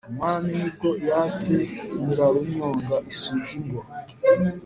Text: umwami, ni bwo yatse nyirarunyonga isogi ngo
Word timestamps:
umwami, 0.09 0.49
ni 0.59 0.69
bwo 0.75 0.89
yatse 1.07 1.55
nyirarunyonga 2.01 2.95
isogi 3.11 3.57
ngo 3.65 3.81